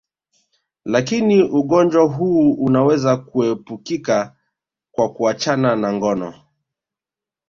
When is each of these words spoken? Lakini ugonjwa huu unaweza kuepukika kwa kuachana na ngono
Lakini 0.85 1.43
ugonjwa 1.43 2.03
huu 2.03 2.53
unaweza 2.53 3.17
kuepukika 3.17 4.35
kwa 4.91 5.13
kuachana 5.13 5.75
na 5.75 5.93
ngono 5.93 6.33